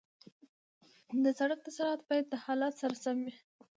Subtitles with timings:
[1.23, 3.33] د سړک سرعت باید د حالت سره سم وي.